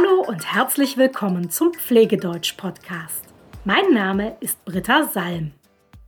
[0.00, 3.24] Hallo und herzlich willkommen zum Pflegedeutsch-Podcast.
[3.64, 5.52] Mein Name ist Britta Salm.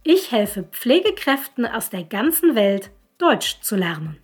[0.02, 4.18] Ich helfe Pflegekräften aus der ganzen Welt, Deutsch zu lernen.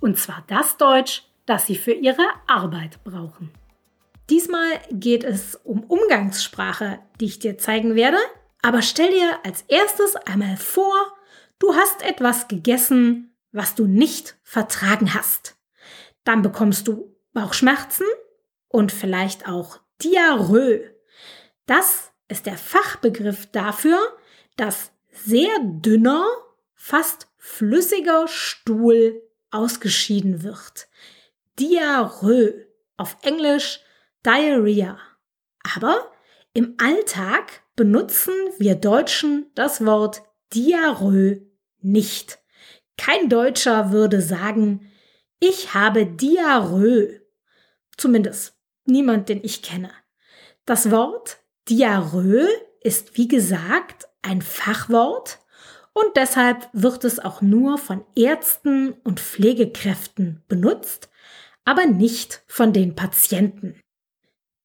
[0.00, 3.50] Und zwar das Deutsch, das sie für ihre Arbeit brauchen.
[4.28, 8.18] Diesmal geht es um Umgangssprache, die ich dir zeigen werde.
[8.62, 10.94] Aber stell dir als erstes einmal vor,
[11.60, 15.56] du hast etwas gegessen, was du nicht vertragen hast.
[16.24, 18.04] Dann bekommst du Bauchschmerzen
[18.74, 20.90] und vielleicht auch Diarrhoe.
[21.64, 24.00] Das ist der Fachbegriff dafür,
[24.56, 26.26] dass sehr dünner,
[26.74, 30.88] fast flüssiger Stuhl ausgeschieden wird.
[31.60, 33.78] Diarrhoe, auf Englisch
[34.26, 34.98] Diarrhea.
[35.76, 36.10] Aber
[36.52, 41.46] im Alltag benutzen wir Deutschen das Wort Diarrhoe
[41.80, 42.40] nicht.
[42.96, 44.90] Kein Deutscher würde sagen,
[45.38, 47.20] ich habe Diarrhoe.
[47.96, 48.53] Zumindest
[48.86, 49.90] niemand, den ich kenne.
[50.66, 52.48] Das Wort Diarrhoe
[52.80, 55.40] ist wie gesagt ein Fachwort
[55.92, 61.08] und deshalb wird es auch nur von Ärzten und Pflegekräften benutzt,
[61.64, 63.80] aber nicht von den Patienten.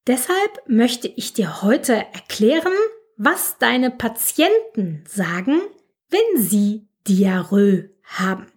[0.07, 2.73] Deshalb möchte ich dir heute erklären,
[3.15, 5.61] was deine Patienten sagen,
[6.09, 8.47] wenn sie Diarrhoe haben,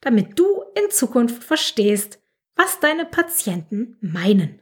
[0.00, 2.20] damit du in Zukunft verstehst,
[2.54, 4.60] was deine Patienten meinen.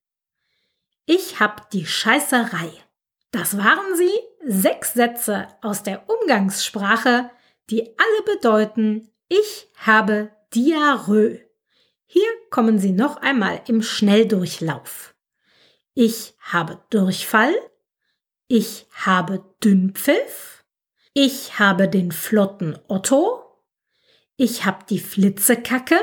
[1.05, 2.71] Ich hab die Scheißerei.
[3.31, 4.13] Das waren sie,
[4.51, 7.29] sechs Sätze aus der Umgangssprache,
[7.69, 11.39] die alle bedeuten, ich habe Diarrhoe.
[12.05, 15.15] Hier kommen sie noch einmal im Schnelldurchlauf.
[15.93, 17.53] Ich habe Durchfall.
[18.47, 20.65] Ich habe Dünnpfiff.
[21.13, 23.43] Ich habe den flotten Otto.
[24.35, 25.99] Ich hab die Flitzekacke.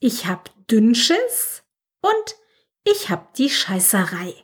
[0.00, 1.62] Ich hab Dünnschiss.
[2.00, 2.36] Und
[2.84, 4.34] ich hab die Scheißerei.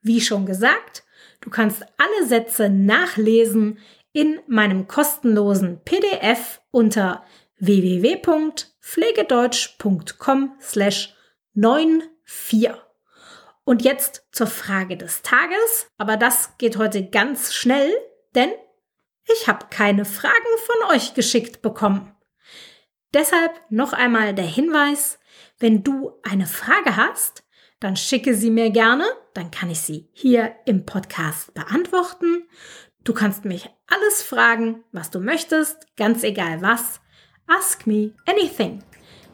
[0.00, 1.04] Wie schon gesagt,
[1.42, 3.78] du kannst alle Sätze nachlesen
[4.12, 7.22] in meinem kostenlosen PDF unter
[7.58, 11.14] www.pflegedeutsch.com slash
[11.54, 12.70] 94.
[13.64, 17.92] Und jetzt zur Frage des Tages, aber das geht heute ganz schnell,
[18.34, 18.50] denn
[19.32, 20.34] ich habe keine Fragen
[20.66, 22.12] von euch geschickt bekommen.
[23.14, 25.20] Deshalb noch einmal der Hinweis,
[25.58, 27.44] wenn du eine Frage hast,
[27.82, 32.44] dann schicke sie mir gerne, dann kann ich sie hier im Podcast beantworten.
[33.02, 37.00] Du kannst mich alles fragen, was du möchtest, ganz egal was.
[37.48, 38.84] Ask me anything.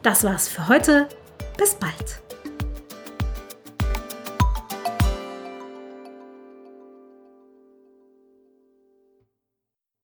[0.01, 1.07] Das war's für heute.
[1.57, 2.28] Bis bald.